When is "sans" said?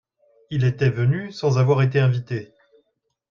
1.31-1.59